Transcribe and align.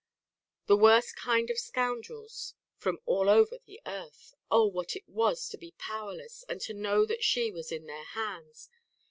The 0.65 0.75
worst 0.77 1.15
kind 1.15 1.51
of 1.51 1.59
scoundrels 1.59 2.55
from 2.75 2.97
all 3.05 3.29
over 3.29 3.59
the 3.63 3.79
earth. 3.85 4.33
Oh! 4.49 4.65
what 4.65 4.95
it 4.95 5.07
was 5.07 5.47
to 5.49 5.59
be 5.59 5.75
powerless, 5.77 6.43
and 6.49 6.59
to 6.61 6.73
know 6.73 7.05
that 7.05 7.23
she 7.23 7.51
was 7.51 7.71
in 7.71 7.85
their 7.85 8.05
hands. 8.05 8.71